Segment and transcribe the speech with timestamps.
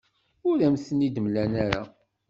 [0.49, 1.83] Ur am-ten-id-mlan ara.